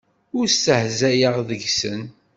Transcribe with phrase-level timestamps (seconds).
[0.37, 2.01] Ur stehzayeɣ deg-sen.